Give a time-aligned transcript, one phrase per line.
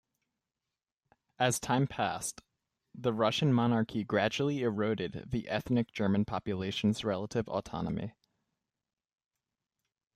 [1.37, 2.41] As time passed,
[2.95, 8.11] the Russian monarchy gradually eroded the ethnic German population's relative autonomy.